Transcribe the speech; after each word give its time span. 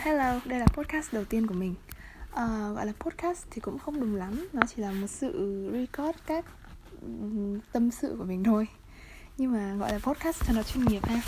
hello, 0.00 0.40
đây 0.44 0.58
là 0.58 0.66
podcast 0.66 1.12
đầu 1.12 1.24
tiên 1.24 1.46
của 1.46 1.54
mình. 1.54 1.74
À, 2.34 2.46
Gọi 2.74 2.86
là 2.86 2.92
podcast 2.98 3.46
thì 3.50 3.60
cũng 3.60 3.78
không 3.78 4.00
đúng 4.00 4.14
lắm 4.14 4.48
Nó 4.52 4.62
chỉ 4.68 4.82
là 4.82 4.92
một 4.92 5.06
sự 5.06 5.32
record 5.72 6.18
các 6.26 6.44
tâm 7.72 7.90
sự 7.90 8.14
của 8.18 8.24
mình 8.24 8.44
thôi. 8.44 8.66
Nhưng 9.38 9.52
mà 9.52 9.74
gọi 9.74 9.92
là 9.92 9.98
podcast 9.98 10.46
cho 10.46 10.52
nó 10.52 10.62
chuyên 10.62 10.84
nghiệp 10.84 11.06
ha. 11.06 11.20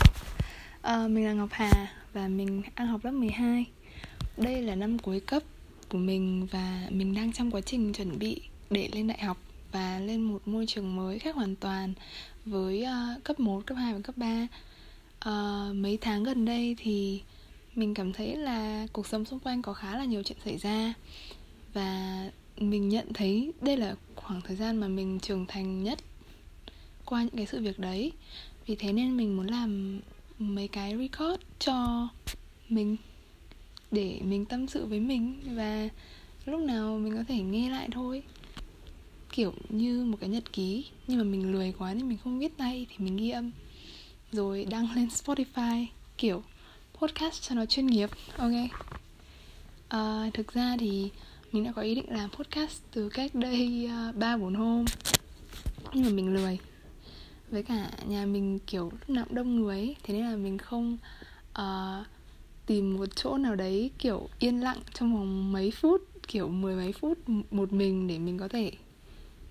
À, 0.81 1.07
Mình 1.07 1.25
là 1.25 1.33
Ngọc 1.33 1.49
Hà 1.51 1.71
và 2.13 2.27
mình 2.27 2.61
đang 2.75 2.87
học 2.87 3.05
lớp 3.05 3.11
12 3.11 3.65
Đây 4.37 4.61
là 4.61 4.75
năm 4.75 4.99
cuối 4.99 5.19
cấp 5.19 5.43
của 5.89 5.97
mình 5.97 6.47
và 6.51 6.87
mình 6.89 7.15
đang 7.15 7.33
trong 7.33 7.51
quá 7.51 7.61
trình 7.61 7.93
chuẩn 7.93 8.19
bị 8.19 8.41
để 8.69 8.89
lên 8.93 9.07
đại 9.07 9.19
học 9.19 9.37
Và 9.71 9.99
lên 9.99 10.21
một 10.21 10.47
môi 10.47 10.65
trường 10.65 10.95
mới 10.95 11.19
khác 11.19 11.35
hoàn 11.35 11.55
toàn 11.55 11.93
với 12.45 12.85
uh, 13.17 13.23
cấp 13.23 13.39
1, 13.39 13.65
cấp 13.65 13.77
2 13.77 13.93
và 13.93 13.99
cấp 14.03 14.17
3 14.17 14.47
uh, 15.29 15.75
Mấy 15.75 15.97
tháng 16.01 16.23
gần 16.23 16.45
đây 16.45 16.75
thì 16.79 17.23
mình 17.75 17.93
cảm 17.93 18.13
thấy 18.13 18.35
là 18.35 18.87
cuộc 18.93 19.07
sống 19.07 19.25
xung 19.25 19.39
quanh 19.39 19.61
có 19.61 19.73
khá 19.73 19.97
là 19.97 20.05
nhiều 20.05 20.23
chuyện 20.23 20.37
xảy 20.45 20.57
ra. 20.57 20.93
Và 21.73 22.23
mình 22.57 22.89
nhận 22.89 23.13
thấy 23.13 23.51
đây 23.61 23.77
là 23.77 23.95
khoảng 24.15 24.41
thời 24.41 24.55
gian 24.55 24.77
mà 24.77 24.87
mình 24.87 25.19
trưởng 25.19 25.45
thành 25.45 25.83
nhất 25.83 25.99
qua 27.05 27.23
những 27.23 27.35
cái 27.35 27.45
sự 27.45 27.61
việc 27.61 27.79
đấy. 27.79 28.11
Vì 28.65 28.75
thế 28.75 28.93
nên 28.93 29.17
mình 29.17 29.37
muốn 29.37 29.47
làm 29.47 29.99
mấy 30.39 30.67
cái 30.67 30.97
record 30.97 31.41
cho 31.59 32.07
mình, 32.69 32.97
để 33.91 34.19
mình 34.23 34.45
tâm 34.45 34.67
sự 34.67 34.85
với 34.85 34.99
mình 34.99 35.39
và 35.45 35.89
lúc 36.45 36.61
nào 36.61 36.97
mình 36.97 37.15
có 37.15 37.23
thể 37.27 37.39
nghe 37.41 37.69
lại 37.69 37.89
thôi. 37.91 38.23
Kiểu 39.31 39.53
như 39.69 40.05
một 40.05 40.17
cái 40.21 40.29
nhật 40.29 40.53
ký, 40.53 40.85
nhưng 41.07 41.17
mà 41.17 41.23
mình 41.23 41.51
lười 41.51 41.73
quá 41.77 41.93
nên 41.93 42.09
mình 42.09 42.17
không 42.23 42.39
viết 42.39 42.57
tay 42.57 42.85
thì 42.89 43.05
mình 43.05 43.17
ghi 43.17 43.29
âm. 43.29 43.51
Rồi 44.31 44.65
đăng 44.69 44.87
lên 44.95 45.07
Spotify, 45.07 45.85
kiểu 46.17 46.43
podcast 47.03 47.41
cho 47.41 47.55
nó 47.55 47.65
chuyên 47.65 47.87
nghiệp. 47.87 48.09
Ok. 48.37 48.51
À, 49.89 50.29
thực 50.33 50.53
ra 50.53 50.77
thì 50.79 51.09
mình 51.51 51.63
đã 51.63 51.71
có 51.71 51.81
ý 51.81 51.95
định 51.95 52.05
làm 52.09 52.29
podcast 52.29 52.81
từ 52.91 53.09
cách 53.09 53.35
đây 53.35 53.89
ờ, 53.91 54.11
ba 54.15 54.33
uh, 54.33 54.41
bốn 54.41 54.55
hôm. 54.55 54.85
Nhưng 55.93 56.03
mà 56.03 56.09
mình 56.09 56.33
lười. 56.33 56.59
Với 57.51 57.63
cả 57.63 57.91
nhà 58.07 58.25
mình 58.25 58.59
kiểu 58.67 58.91
lúc 58.91 59.09
nào 59.09 59.25
cũng 59.25 59.35
đông 59.35 59.55
người 59.55 59.77
ấy, 59.77 59.95
thế 60.03 60.13
nên 60.13 60.23
là 60.23 60.35
mình 60.35 60.57
không 60.57 60.97
uh, 61.59 62.07
tìm 62.65 62.97
một 62.97 63.05
chỗ 63.15 63.37
nào 63.37 63.55
đấy 63.55 63.91
kiểu 63.97 64.29
yên 64.39 64.61
lặng 64.61 64.79
trong 64.93 65.15
vòng 65.15 65.51
mấy 65.51 65.71
phút 65.71 66.01
kiểu 66.27 66.47
mười 66.47 66.75
mấy 66.75 66.91
phút 66.91 67.17
một 67.51 67.73
mình 67.73 68.07
để 68.07 68.19
mình 68.19 68.37
có 68.37 68.47
thể 68.47 68.71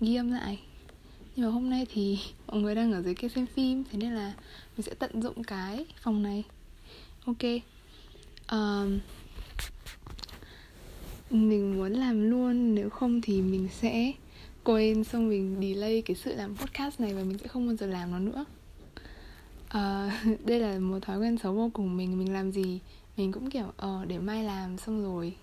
ghi 0.01 0.15
âm 0.15 0.31
lại. 0.31 0.59
Nhưng 1.35 1.45
mà 1.45 1.51
hôm 1.51 1.69
nay 1.69 1.87
thì 1.93 2.19
mọi 2.47 2.61
người 2.61 2.75
đang 2.75 2.93
ở 2.93 3.01
dưới 3.01 3.15
kia 3.15 3.29
xem 3.29 3.45
phim 3.45 3.83
thế 3.91 3.97
nên 3.97 4.15
là 4.15 4.33
mình 4.77 4.85
sẽ 4.85 4.93
tận 4.99 5.21
dụng 5.21 5.43
cái 5.43 5.85
phòng 6.01 6.23
này 6.23 6.43
ok. 7.25 7.43
Um, 8.51 8.99
mình 11.29 11.77
muốn 11.77 11.91
làm 11.91 12.29
luôn 12.29 12.75
nếu 12.75 12.89
không 12.89 13.21
thì 13.21 13.41
mình 13.41 13.67
sẽ 13.71 14.11
quên 14.63 15.03
xong 15.03 15.29
mình 15.29 15.57
delay 15.61 16.01
cái 16.01 16.15
sự 16.15 16.35
làm 16.35 16.55
podcast 16.57 16.99
này 16.99 17.13
và 17.13 17.23
mình 17.23 17.37
sẽ 17.37 17.47
không 17.47 17.67
bao 17.67 17.75
giờ 17.75 17.85
làm 17.85 18.11
nó 18.11 18.19
nữa. 18.19 18.45
Uh, 19.63 20.41
đây 20.45 20.59
là 20.59 20.79
một 20.79 20.99
thói 21.01 21.19
quen 21.19 21.37
xấu 21.37 21.53
vô 21.53 21.69
cùng. 21.73 21.97
Mình 21.97 22.19
mình 22.19 22.33
làm 22.33 22.51
gì 22.51 22.79
mình 23.17 23.31
cũng 23.31 23.49
kiểu 23.49 23.71
ờ 23.77 23.99
uh, 24.01 24.07
để 24.07 24.19
mai 24.19 24.43
làm 24.43 24.77
xong 24.77 25.03
rồi 25.03 25.35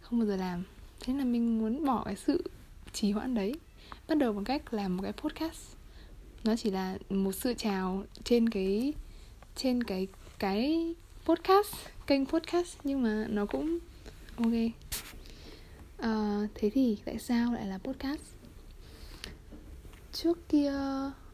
không 0.00 0.18
bao 0.18 0.26
giờ 0.26 0.36
làm. 0.36 0.64
Thế 1.00 1.14
là 1.14 1.24
mình 1.24 1.58
muốn 1.58 1.84
bỏ 1.84 2.02
cái 2.04 2.16
sự 2.16 2.44
trì 2.92 3.10
hoãn 3.10 3.34
đấy 3.34 3.54
bắt 4.08 4.18
đầu 4.18 4.32
bằng 4.32 4.44
cách 4.44 4.74
làm 4.74 4.96
một 4.96 5.02
cái 5.02 5.12
podcast. 5.12 5.76
Nó 6.44 6.56
chỉ 6.56 6.70
là 6.70 6.98
một 7.10 7.32
sự 7.32 7.54
chào 7.54 8.04
trên 8.24 8.48
cái 8.50 8.92
trên 9.56 9.82
cái 9.82 10.06
cái 10.38 10.94
podcast 11.24 11.74
kênh 12.06 12.26
podcast 12.26 12.78
nhưng 12.84 13.02
mà 13.02 13.26
nó 13.28 13.46
cũng 13.46 13.78
ok. 14.36 14.52
À, 15.98 16.40
thế 16.54 16.70
thì 16.70 16.98
tại 17.04 17.18
sao 17.18 17.52
lại 17.52 17.66
là 17.66 17.78
podcast? 17.78 18.22
Trước 20.12 20.48
kia 20.48 20.72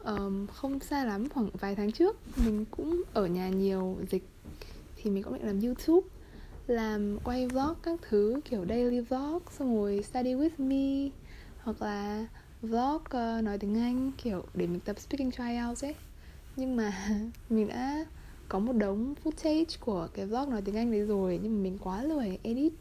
um, 0.05 0.47
không 0.47 0.81
xa 0.81 1.05
lắm 1.05 1.29
khoảng 1.29 1.51
vài 1.61 1.75
tháng 1.75 1.93
trước 1.93 2.17
mình 2.37 2.65
cũng 2.71 3.03
ở 3.13 3.27
nhà 3.27 3.49
nhiều 3.49 3.99
dịch 4.11 4.25
thì 4.97 5.11
mình 5.11 5.23
cũng 5.23 5.33
định 5.33 5.47
làm 5.47 5.61
youtube 5.61 6.09
làm 6.67 7.19
quay 7.25 7.49
vlog 7.49 7.75
các 7.83 8.01
thứ 8.09 8.41
kiểu 8.45 8.65
daily 8.69 9.01
vlog 9.01 9.43
xong 9.51 9.77
rồi 9.77 10.03
study 10.03 10.35
with 10.35 10.51
me 10.59 11.11
hoặc 11.63 11.83
là 11.83 12.27
vlog 12.63 12.97
uh, 12.97 13.45
nói 13.45 13.59
tiếng 13.59 13.79
anh 13.79 14.13
kiểu 14.23 14.45
để 14.55 14.67
mình 14.67 14.81
tập 14.81 15.01
speaking 15.01 15.31
trials 15.31 15.85
ấy. 15.85 15.95
Nhưng 16.57 16.77
mà 16.77 16.93
mình 17.51 17.69
đã 17.69 18.05
có 18.49 18.59
một 18.59 18.73
đống 18.73 19.15
footage 19.25 19.77
của 19.81 20.09
cái 20.15 20.27
vlog 20.27 20.51
nói 20.51 20.63
tiếng 20.63 20.77
Anh 20.77 20.93
đấy 20.93 21.01
rồi 21.01 21.41
nhưng 21.43 21.57
mà 21.57 21.63
mình 21.63 21.79
quá 21.79 22.03
lười 22.03 22.39
edit. 22.43 22.73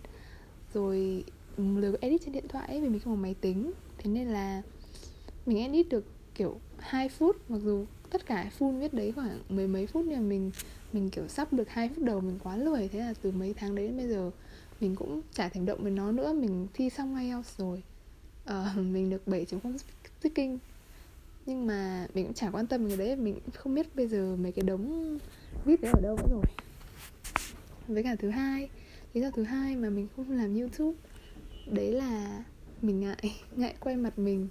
Rồi 0.73 1.23
ừ, 1.57 1.63
lười 1.77 1.93
edit 2.01 2.21
trên 2.25 2.33
điện 2.33 2.47
thoại 2.47 2.67
ấy, 2.67 2.81
vì 2.81 2.89
mình 2.89 2.99
không 2.99 3.13
có 3.15 3.21
máy 3.21 3.35
tính. 3.41 3.71
Thế 3.97 4.09
nên 4.11 4.27
là 4.27 4.61
mình 5.45 5.57
edit 5.57 5.89
được 5.89 6.05
kiểu 6.35 6.59
2 6.77 7.09
phút 7.09 7.49
mặc 7.49 7.57
dù 7.63 7.85
tất 8.09 8.25
cả 8.25 8.51
full 8.59 8.79
viết 8.79 8.93
đấy 8.93 9.11
khoảng 9.11 9.39
mười 9.49 9.67
mấy 9.67 9.87
phút 9.87 10.05
nhưng 10.07 10.19
mà 10.19 10.27
mình 10.27 10.51
mình 10.93 11.09
kiểu 11.09 11.27
sắp 11.27 11.53
được 11.53 11.69
hai 11.69 11.89
phút 11.89 12.03
đầu 12.03 12.21
mình 12.21 12.39
quá 12.43 12.57
lười. 12.57 12.87
Thế 12.87 12.99
là 12.99 13.13
từ 13.21 13.31
mấy 13.31 13.53
tháng 13.53 13.75
đấy 13.75 13.87
đến 13.87 13.97
bây 13.97 14.07
giờ 14.07 14.31
mình 14.81 14.95
cũng 14.95 15.21
chả 15.33 15.49
thèm 15.49 15.65
động 15.65 15.79
với 15.81 15.91
nó 15.91 16.11
nữa. 16.11 16.33
Mình 16.33 16.67
thi 16.73 16.89
xong 16.89 17.19
IELTS 17.19 17.57
rồi. 17.57 17.83
Uh, 18.43 18.77
mình 18.91 19.09
được 19.09 19.21
7.0 19.25 19.77
speaking 20.19 20.57
nhưng 21.45 21.67
mà 21.67 22.07
mình 22.13 22.25
cũng 22.25 22.33
chả 22.33 22.49
quan 22.51 22.67
tâm 22.67 22.87
cái 22.87 22.97
đấy 22.97 23.15
mình 23.15 23.39
không 23.53 23.75
biết 23.75 23.95
bây 23.95 24.07
giờ 24.07 24.35
mấy 24.35 24.51
cái 24.51 24.63
đống 24.63 25.17
viết 25.65 25.81
đấy 25.81 25.91
ở 25.95 26.01
đâu 26.01 26.15
nữa 26.17 26.27
rồi. 26.31 26.43
Với 27.87 28.03
cả 28.03 28.15
thứ 28.15 28.29
hai 28.29 28.69
lý 29.13 29.21
do 29.21 29.31
thứ 29.31 29.43
hai 29.43 29.75
mà 29.75 29.89
mình 29.89 30.07
không 30.15 30.31
làm 30.31 30.55
youtube 30.59 30.97
đấy 31.71 31.91
là 31.91 32.43
mình 32.81 32.99
ngại 32.99 33.35
ngại 33.55 33.75
quay 33.79 33.95
mặt 33.95 34.19
mình. 34.19 34.47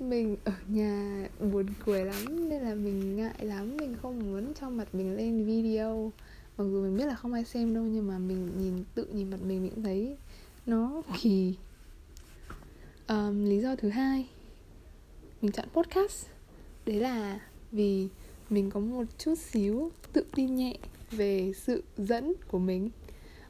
Mình 0.00 0.36
ở 0.44 0.52
nhà 0.68 1.26
buồn 1.52 1.66
cười 1.84 2.04
lắm 2.04 2.48
nên 2.48 2.62
là 2.62 2.74
mình 2.74 3.16
ngại 3.16 3.34
lắm 3.40 3.76
mình 3.76 3.96
không 4.02 4.18
muốn 4.18 4.54
cho 4.60 4.70
mặt 4.70 4.94
mình 4.94 5.16
lên 5.16 5.44
video. 5.44 6.12
Mặc 6.58 6.64
dù 6.64 6.82
mình 6.82 6.96
biết 6.96 7.06
là 7.06 7.14
không 7.14 7.32
ai 7.32 7.44
xem 7.44 7.74
đâu 7.74 7.84
nhưng 7.84 8.08
mà 8.08 8.18
mình 8.18 8.48
nhìn 8.58 8.84
tự 8.94 9.04
nhìn 9.04 9.30
mặt 9.30 9.40
mình 9.42 9.62
mình 9.62 9.70
cũng 9.74 9.84
thấy 9.84 10.16
nó 10.66 11.02
kỳ. 11.22 11.54
Um, 13.08 13.44
lý 13.44 13.60
do 13.60 13.76
thứ 13.76 13.88
hai 13.88 14.28
mình 15.42 15.52
chọn 15.52 15.68
podcast. 15.72 16.26
Đấy 16.86 17.00
là 17.00 17.40
vì 17.72 18.08
mình 18.50 18.70
có 18.70 18.80
một 18.80 19.04
chút 19.18 19.34
xíu 19.38 19.90
tự 20.12 20.24
tin 20.34 20.56
nhẹ 20.56 20.76
về 21.10 21.52
sự 21.56 21.82
dẫn 21.96 22.32
của 22.48 22.58
mình. 22.58 22.90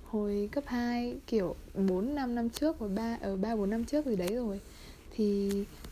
Hồi 0.05 0.49
cấp 0.53 0.65
2 0.67 1.17
kiểu 1.27 1.55
4 1.75 2.15
năm 2.15 2.35
năm 2.35 2.51
trước 2.51 2.79
và 2.79 2.89
ba 2.89 3.19
ở 3.21 3.37
3 3.37 3.57
4 3.57 3.71
năm 3.71 3.85
trước 3.85 4.07
gì 4.07 4.17
đấy 4.17 4.35
rồi. 4.35 4.61
Thì, 5.11 5.51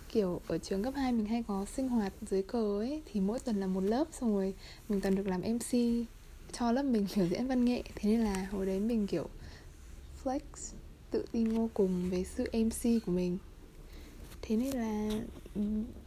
kiểu, 0.09 0.41
ở 0.47 0.59
trường 0.59 0.83
cấp 0.83 0.95
2 0.97 1.13
mình 1.13 1.27
hay 1.27 1.45
có 1.49 1.65
sinh 1.65 1.89
hoạt 1.89 2.13
dưới 2.31 2.43
cờ 2.43 2.79
ấy, 2.79 3.03
thì 3.13 3.21
mỗi 3.21 3.39
tuần 3.39 3.61
là 3.61 3.67
một 3.67 3.81
lớp 3.81 4.05
xong 4.13 4.35
rồi 4.35 4.55
mình 4.89 5.01
toàn 5.01 5.15
được 5.15 5.27
làm 5.27 5.43
MC 5.43 5.79
cho 6.53 6.73
lớp 6.73 6.83
mình 6.83 7.07
biểu 7.17 7.27
diễn 7.27 7.47
văn 7.47 7.65
nghệ. 7.65 7.83
Thế 7.95 8.11
nên 8.11 8.21
là 8.21 8.49
hồi 8.51 8.67
đấy 8.67 8.81
mình, 8.81 9.07
kiểu, 9.07 9.29
flex, 10.25 10.41
tự 11.11 11.25
tin 11.33 11.49
vô 11.49 11.69
cùng 11.75 12.11
về 12.11 12.25
sự 12.25 12.45
MC 12.53 13.07
của 13.07 13.13
mình. 13.13 13.39
Thế 14.43 14.57
nên 14.57 14.77
là 14.77 15.21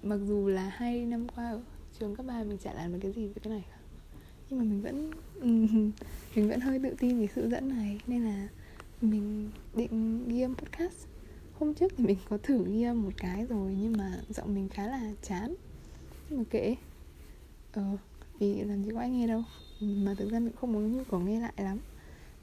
mặc 0.03 0.19
dù 0.27 0.47
là 0.47 0.69
hai 0.69 1.05
năm 1.05 1.27
qua 1.35 1.49
ở 1.49 1.61
trường 1.99 2.15
cấp 2.15 2.25
3 2.25 2.43
mình 2.43 2.57
chả 2.57 2.73
làm 2.73 2.93
được 2.93 2.99
cái 3.01 3.11
gì 3.11 3.25
với 3.27 3.39
cái 3.43 3.53
này 3.53 3.63
cả. 3.69 3.77
Nhưng 4.49 4.59
mà 4.59 4.65
mình 4.65 4.81
vẫn 4.81 5.11
mình 6.35 6.49
vẫn 6.49 6.59
hơi 6.59 6.79
tự 6.79 6.95
tin 6.99 7.19
về 7.19 7.27
sự 7.35 7.49
dẫn 7.49 7.69
này. 7.69 7.99
Nên 8.07 8.23
là 8.23 8.47
mình 9.01 9.49
định 9.73 10.27
ghi 10.27 10.41
âm 10.41 10.55
podcast. 10.55 11.07
Hôm 11.59 11.73
trước 11.73 11.91
thì 11.97 12.05
mình 12.05 12.17
có 12.29 12.37
thử 12.43 12.65
ghi 12.65 12.83
âm 12.83 13.03
một 13.03 13.11
cái 13.17 13.45
rồi, 13.45 13.77
nhưng 13.81 13.97
mà 13.97 14.19
giọng 14.29 14.55
mình 14.55 14.69
khá 14.69 14.87
là 14.87 15.11
chán. 15.21 15.55
Nhưng 16.29 16.39
mà 16.39 16.45
kệ. 16.49 16.75
Ờ 17.71 17.97
vì 18.39 18.63
làm 18.63 18.83
gì 18.83 18.91
có 18.93 18.99
ai 18.99 19.09
nghe 19.09 19.27
đâu. 19.27 19.43
Mà 19.79 20.15
thực 20.17 20.31
ra 20.31 20.39
mình 20.39 20.53
không 20.61 20.73
muốn 20.73 20.97
nhu 20.97 21.03
cầu 21.11 21.19
nghe 21.19 21.39
lại 21.39 21.53
lắm. 21.57 21.79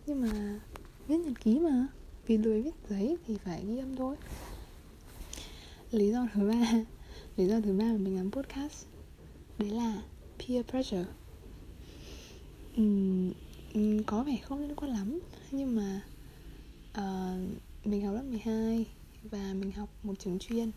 Nhưng 0.07 0.21
mà 0.21 0.61
viết 1.09 1.17
nhật 1.17 1.41
ký 1.41 1.59
mà. 1.59 1.87
Vì 2.27 2.39
lười 2.39 2.63
viết 2.63 2.75
giấy 2.89 3.17
thì 3.27 3.39
phải 3.45 3.65
ghi 3.67 3.79
âm 3.79 3.97
thôi. 3.97 4.17
Lý 5.91 6.11
do 6.11 6.29
thứ 6.35 6.49
ba 6.49 6.85
lý 7.39 7.47
do 7.47 7.61
thứ 7.61 7.73
ba 7.73 7.85
mà 7.85 7.99
mình 7.99 8.17
làm 8.17 8.31
podcast 8.31 8.87
đấy 9.59 9.71
là 9.71 10.03
peer 10.39 10.67
pressure. 10.67 11.05
Uhm, 12.81 13.33
có 14.07 14.23
vẻ 14.23 14.37
không 14.43 14.61
liên 14.61 14.77
quan 14.77 14.91
lắm 14.91 15.21
nhưng 15.51 15.77
mà 15.77 16.01
uh, 16.99 17.87
mình 17.87 18.07
học 18.07 18.15
lớp 18.15 18.23
12 18.23 18.87
và 19.23 19.55
mình 19.55 19.73
học 19.73 19.89
một 20.03 20.15
trường 20.19 20.39
chuyên. 20.39 20.71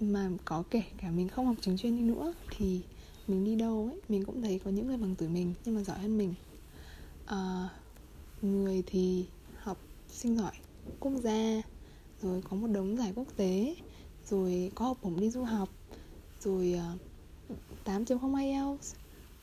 Mà 0.00 0.30
có 0.44 0.62
kể 0.70 0.82
cả 0.98 1.10
mình 1.10 1.28
không 1.28 1.46
học 1.46 1.56
trường 1.60 1.76
chuyên 1.78 1.96
đi 1.96 2.02
nữa 2.02 2.34
thì 2.50 2.80
mình 3.28 3.44
đi 3.44 3.56
đâu 3.56 3.90
ấy 3.92 4.00
mình 4.08 4.24
cũng 4.24 4.42
thấy 4.42 4.60
có 4.64 4.70
những 4.70 4.86
người 4.86 4.96
bằng 4.96 5.14
tuổi 5.18 5.28
mình 5.28 5.54
nhưng 5.64 5.74
mà 5.74 5.82
giỏi 5.82 5.98
hơn 5.98 6.18
mình. 6.18 6.34
Uh, 7.24 7.70
người 8.42 8.82
thì 8.86 9.24
học 9.62 9.78
sinh 10.08 10.36
giỏi 10.36 10.52
quốc 11.00 11.12
gia 11.22 11.62
rồi 12.22 12.42
có 12.50 12.56
một 12.56 12.66
đống 12.66 12.96
giải 12.96 13.12
quốc 13.14 13.36
tế 13.36 13.74
rồi 14.30 14.70
có 14.74 14.84
học 14.84 14.98
bổng 15.02 15.20
đi 15.20 15.30
du 15.30 15.42
học. 15.42 15.68
Rồi 16.40 16.74
à, 16.78 16.92
uh, 17.52 17.58
8.0 17.84 18.34
IELTS. 18.34 18.94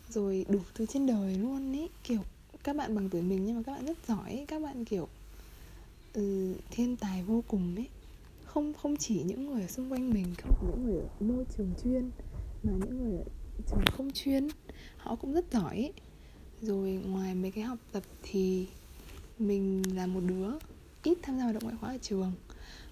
Rồi 0.09 0.45
đủ 0.49 0.59
thứ 0.75 0.85
trên 0.85 1.07
đời 1.07 1.35
luôn 1.35 1.75
ấy 1.75 1.89
kiểu 2.03 2.19
các 2.67 2.75
bạn 2.75 2.95
bằng 2.95 3.09
tuổi 3.09 3.21
mình 3.21 3.45
nhưng 3.45 3.55
mà 3.55 3.63
các 3.65 3.71
bạn 3.71 3.85
rất 3.85 3.97
giỏi 4.07 4.45
các 4.47 4.61
bạn 4.61 4.85
kiểu 4.85 5.07
ừ, 6.13 6.53
thiên 6.71 6.95
tài 6.95 7.23
vô 7.23 7.43
cùng 7.47 7.75
ấy 7.75 7.87
không 8.45 8.73
không 8.73 8.97
chỉ 8.97 9.23
những 9.23 9.45
người 9.45 9.61
ở 9.61 9.67
xung 9.67 9.91
quanh 9.91 10.09
mình 10.13 10.25
không 10.37 10.55
chỉ 10.61 10.67
những 10.71 10.85
người 10.85 11.01
ở 11.01 11.07
môi 11.19 11.45
trường 11.57 11.73
chuyên 11.83 12.11
mà 12.63 12.73
những 12.73 13.03
người 13.03 13.17
ở 13.17 13.23
trường 13.67 13.85
không 13.97 14.11
chuyên 14.11 14.47
họ 14.97 15.15
cũng 15.15 15.33
rất 15.33 15.45
giỏi 15.51 15.75
ấy. 15.75 15.93
rồi 16.61 16.91
ngoài 16.91 17.35
mấy 17.35 17.51
cái 17.51 17.63
học 17.63 17.77
tập 17.91 18.03
thì 18.23 18.67
mình 19.39 19.83
là 19.95 20.07
một 20.07 20.21
đứa 20.27 20.47
ít 21.03 21.17
tham 21.21 21.37
gia 21.37 21.43
hoạt 21.43 21.53
động 21.53 21.63
ngoại 21.63 21.75
khóa 21.79 21.89
ở 21.89 21.97
trường 22.01 22.31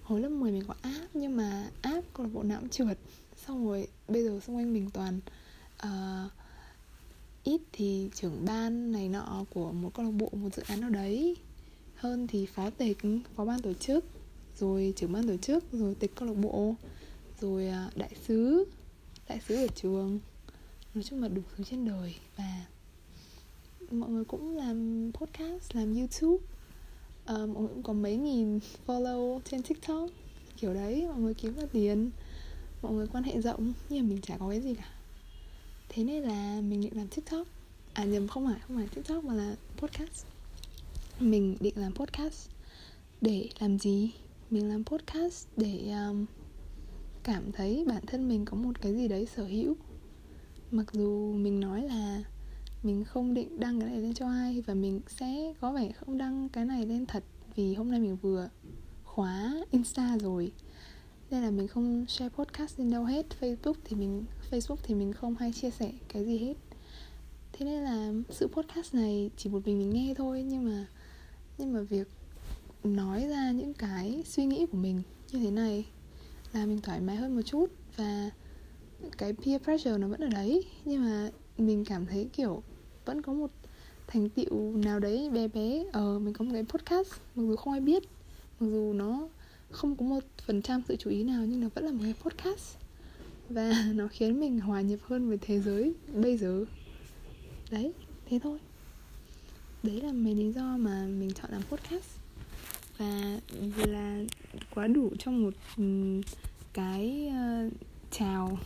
hồi 0.06 0.20
lớp 0.20 0.28
10 0.28 0.52
mình 0.52 0.62
có 0.68 0.74
áp 0.82 1.06
nhưng 1.14 1.36
mà 1.36 1.70
áp 1.82 2.00
câu 2.14 2.26
lạc 2.26 2.32
bộ 2.34 2.42
não 2.42 2.62
trượt. 2.70 2.98
Xong 3.46 3.66
rồi 3.66 3.88
bây 4.08 4.24
giờ 4.24 4.40
xung 4.40 4.56
quanh 4.56 4.72
mình 4.72 4.90
toàn 4.90 5.20
uh, 5.86 6.32
ít 7.44 7.60
thì 7.72 8.10
trưởng 8.14 8.44
ban 8.44 8.92
này 8.92 9.08
nọ 9.08 9.44
của 9.50 9.72
một 9.72 9.90
câu 9.94 10.04
lạc 10.04 10.10
bộ 10.10 10.30
một 10.32 10.54
dự 10.54 10.62
án 10.66 10.80
nào 10.80 10.90
đấy. 10.90 11.36
Hơn 11.94 12.26
thì 12.26 12.46
phó 12.46 12.70
tịch 12.70 12.98
phó 13.34 13.44
ban 13.44 13.62
tổ 13.62 13.72
chức 13.72 14.04
rồi 14.58 14.92
trưởng 14.96 15.12
ban 15.12 15.28
tổ 15.28 15.36
chức 15.36 15.64
rồi 15.72 15.94
tịch 15.94 16.14
câu 16.14 16.28
lạc 16.28 16.36
bộ 16.42 16.74
rồi 17.40 17.68
uh, 17.86 17.96
đại 17.96 18.14
sứ 18.26 18.64
đại 19.28 19.40
sứ 19.48 19.56
ở 19.56 19.66
trường. 19.74 20.20
Nói 20.94 21.04
chung 21.04 21.22
là 21.22 21.28
đủ 21.28 21.42
thứ 21.56 21.64
trên 21.64 21.84
đời 21.84 22.14
và 22.36 22.64
mọi 23.90 24.10
người 24.10 24.24
cũng 24.24 24.56
làm 24.56 25.10
podcast 25.14 25.76
làm 25.76 25.94
youtube 25.96 26.44
um, 27.28 27.54
mọi 27.54 27.62
người 27.62 27.72
cũng 27.74 27.82
có 27.82 27.92
mấy 27.92 28.16
nghìn 28.16 28.58
follow 28.86 29.40
trên 29.44 29.62
tiktok 29.62 30.10
kiểu 30.56 30.74
đấy 30.74 31.06
mọi 31.08 31.18
người 31.18 31.34
kiếm 31.34 31.54
ra 31.54 31.62
tiền 31.72 32.10
mọi 32.82 32.92
người 32.92 33.06
quan 33.06 33.24
hệ 33.24 33.40
rộng 33.40 33.72
nhưng 33.88 34.04
mà 34.04 34.08
mình 34.08 34.20
chả 34.20 34.36
có 34.38 34.48
cái 34.50 34.60
gì 34.60 34.74
cả. 34.74 34.88
Thế 35.88 36.04
nên 36.04 36.22
là 36.22 36.60
mình 36.60 36.80
định 36.80 36.96
làm 36.96 37.08
tiktok. 37.08 37.46
À 37.92 38.04
nhầm 38.04 38.28
không 38.28 38.46
phải 38.46 38.60
không 38.66 38.76
phải 38.76 38.88
tiktok 38.94 39.24
mà 39.24 39.34
là 39.34 39.56
podcast. 39.76 40.26
Mình 41.20 41.56
định 41.60 41.74
làm 41.76 41.94
podcast 41.94 42.48
để 43.20 43.48
làm 43.58 43.78
gì? 43.78 44.10
Mình 44.50 44.68
làm 44.68 44.84
podcast 44.84 45.46
để 45.56 45.92
um, 46.08 46.26
cảm 47.22 47.52
thấy 47.52 47.84
bản 47.86 48.06
thân 48.06 48.28
mình 48.28 48.44
có 48.44 48.56
một 48.56 48.82
cái 48.82 48.94
gì 48.94 49.08
đấy 49.08 49.26
sở 49.36 49.44
hữu. 49.44 49.76
Mặc 50.70 50.86
dù 50.92 51.32
mình 51.32 51.60
nói 51.60 51.82
là 51.82 52.22
mình 52.86 53.04
không 53.04 53.34
định 53.34 53.60
đăng 53.60 53.80
cái 53.80 53.90
này 53.90 54.00
lên 54.00 54.14
cho 54.14 54.28
ai 54.28 54.60
và 54.60 54.74
mình 54.74 55.00
sẽ 55.08 55.52
có 55.60 55.72
vẻ 55.72 55.92
không 55.92 56.18
đăng 56.18 56.48
cái 56.48 56.64
này 56.64 56.86
lên 56.86 57.06
thật 57.06 57.24
vì 57.54 57.74
hôm 57.74 57.90
nay 57.90 58.00
mình 58.00 58.16
vừa 58.16 58.48
khóa 59.04 59.54
insta 59.70 60.18
rồi. 60.18 60.52
Nên 61.30 61.42
là 61.42 61.50
mình 61.50 61.68
không 61.68 62.06
share 62.08 62.28
podcast 62.28 62.78
lên 62.78 62.90
đâu 62.90 63.04
hết. 63.04 63.26
Facebook 63.40 63.74
thì 63.84 63.96
mình, 63.96 64.24
facebook 64.50 64.76
thì 64.82 64.94
mình 64.94 65.12
không 65.12 65.34
hay 65.36 65.52
chia 65.52 65.70
sẻ 65.70 65.92
cái 66.08 66.24
gì 66.24 66.38
hết. 66.38 66.54
Thế 67.52 67.66
nên 67.66 67.82
là 67.82 68.12
sự 68.30 68.48
podcast 68.48 68.94
này 68.94 69.30
chỉ 69.36 69.50
một 69.50 69.66
mình 69.66 69.78
mình 69.78 69.90
nghe 69.90 70.14
thôi, 70.14 70.42
nhưng 70.42 70.64
mà 70.64 70.86
nhưng 71.58 71.72
mà 71.72 71.80
việc 71.80 72.08
nói 72.84 73.26
ra 73.28 73.52
những 73.52 73.74
cái 73.74 74.22
suy 74.26 74.44
nghĩ 74.44 74.66
của 74.66 74.78
mình 74.78 75.02
như 75.32 75.38
thế 75.38 75.50
này 75.50 75.84
là 76.52 76.66
mình 76.66 76.80
thoải 76.80 77.00
mái 77.00 77.16
hơn 77.16 77.36
một 77.36 77.42
chút 77.42 77.66
và 77.96 78.30
cái 79.18 79.32
peer 79.32 79.62
pressure 79.62 79.98
nó 79.98 80.08
vẫn 80.08 80.20
ở 80.20 80.28
đấy. 80.28 80.64
Nhưng 80.84 81.04
mà 81.04 81.30
mình 81.58 81.84
cảm 81.84 82.06
thấy, 82.06 82.28
kiểu 82.32 82.62
vẫn 83.06 83.22
có 83.22 83.32
một 83.32 83.50
thành 84.06 84.28
tựu 84.28 84.76
nào 84.76 85.00
đấy 85.00 85.30
bé 85.32 85.48
bé. 85.48 85.84
Ở 85.92 86.18
mình 86.18 86.34
có 86.34 86.44
một 86.44 86.50
cái 86.52 86.64
podcast 86.64 87.12
mặc 87.34 87.42
dù 87.42 87.56
không 87.56 87.72
ai 87.72 87.80
biết 87.80 88.02
mặc 88.60 88.66
dù 88.70 88.92
nó 88.92 89.28
không 89.70 89.96
có 89.96 90.04
một 90.04 90.24
phần 90.46 90.62
trăm 90.62 90.82
sự 90.88 90.96
chú 90.96 91.10
ý 91.10 91.22
nào 91.22 91.44
nhưng 91.46 91.60
nó 91.60 91.68
vẫn 91.74 91.84
là 91.84 91.92
một 91.92 92.00
cái 92.02 92.14
podcast. 92.22 92.76
Và 93.48 93.72
nó 93.94 94.08
khiến 94.08 94.40
mình 94.40 94.60
hòa 94.60 94.80
nhập 94.80 94.98
hơn 95.02 95.28
với 95.28 95.38
thế 95.40 95.60
giới 95.60 95.94
bây 96.14 96.36
giờ. 96.36 96.64
Đấy 97.70 97.92
thế 98.26 98.40
thôi. 98.42 98.58
Đấy 99.82 100.00
là 100.00 100.12
mấy 100.12 100.34
lý 100.34 100.52
do 100.52 100.76
mà 100.76 101.06
mình 101.06 101.30
chọn 101.32 101.50
làm 101.50 101.62
podcast. 101.62 102.18
Và 102.98 103.40
là 103.76 104.20
quá 104.74 104.86
đủ 104.86 105.10
trong 105.18 105.42
một 105.42 105.54
cái 106.72 107.32
uh, 107.66 107.72
chào 108.10 108.58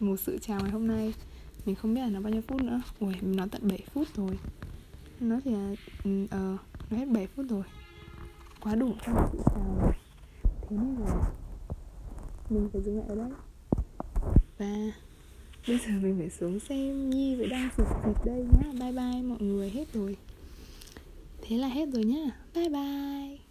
một 0.00 0.16
sự 0.20 0.38
chào 0.38 0.60
ngày 0.60 0.70
hôm 0.70 0.86
nay 0.86 1.12
mình 1.64 1.74
không 1.74 1.94
biết 1.94 2.00
là 2.00 2.08
nó 2.08 2.20
bao 2.20 2.32
nhiêu 2.32 2.42
phút 2.48 2.62
nữa. 2.62 2.80
Ui 3.00 3.14
mình 3.20 3.36
nói 3.36 3.48
tận 3.50 3.68
7 3.68 3.84
phút 3.94 4.08
rồi. 4.14 4.38
Nó 5.20 5.40
thì 5.44 5.50
là 5.50 5.74
ừ, 6.04 6.26
ờ 6.30 6.54
uh, 6.54 6.90
nó 6.90 6.98
hết 6.98 7.08
7 7.08 7.26
phút 7.26 7.46
rồi. 7.48 7.62
Quá 8.60 8.74
đủ. 8.74 8.92
Cho 9.06 9.12
một 9.12 9.28
sự 9.32 9.38
chào 9.44 9.92
thế 10.42 10.76
nên 10.76 10.96
là 11.00 11.30
mình 12.50 12.68
phải 12.72 12.82
dừng 12.82 12.98
lại 12.98 13.06
ở 13.08 13.14
đây. 13.14 13.30
Và 14.58 14.92
bây 15.68 15.78
giờ 15.78 15.92
mình 16.02 16.16
phải 16.18 16.30
xuống 16.30 16.60
xem 16.60 17.10
nhi 17.10 17.34
với 17.36 17.46
đang 17.46 17.68
sụp 17.76 17.86
thịt 18.04 18.16
đây 18.24 18.46
nhá. 18.52 18.72
Bye 18.80 18.92
bye 18.92 19.22
mọi 19.22 19.38
người 19.40 19.70
hết 19.70 19.92
rồi. 19.92 20.16
Thế 21.42 21.56
là 21.56 21.68
hết 21.68 21.88
rồi 21.92 22.04
nhá. 22.04 22.30
Bye 22.54 22.68
bye. 22.68 23.41